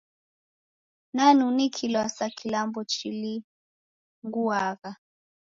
[1.13, 4.95] Nanukilwa sa kilambo chilinguagha.